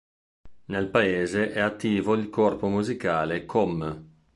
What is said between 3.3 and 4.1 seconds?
"Comm.